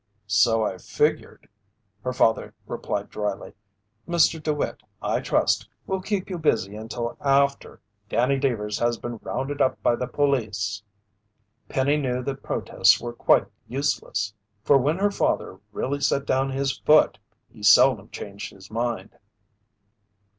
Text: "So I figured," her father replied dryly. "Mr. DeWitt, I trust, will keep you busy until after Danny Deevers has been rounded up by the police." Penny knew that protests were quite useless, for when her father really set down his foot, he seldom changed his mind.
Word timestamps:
"So 0.25 0.63
I 0.65 0.79
figured," 0.79 1.47
her 2.03 2.11
father 2.11 2.55
replied 2.65 3.11
dryly. 3.11 3.53
"Mr. 4.09 4.41
DeWitt, 4.41 4.81
I 4.99 5.19
trust, 5.19 5.69
will 5.85 6.01
keep 6.01 6.27
you 6.27 6.39
busy 6.39 6.75
until 6.75 7.15
after 7.21 7.79
Danny 8.09 8.39
Deevers 8.39 8.79
has 8.79 8.97
been 8.97 9.19
rounded 9.21 9.61
up 9.61 9.79
by 9.83 9.95
the 9.95 10.07
police." 10.07 10.81
Penny 11.69 11.97
knew 11.97 12.23
that 12.23 12.41
protests 12.41 12.99
were 12.99 13.13
quite 13.13 13.45
useless, 13.67 14.33
for 14.63 14.75
when 14.79 14.97
her 14.97 15.11
father 15.11 15.59
really 15.71 16.01
set 16.01 16.25
down 16.25 16.49
his 16.49 16.79
foot, 16.79 17.19
he 17.47 17.61
seldom 17.61 18.09
changed 18.09 18.51
his 18.51 18.71
mind. 18.71 19.15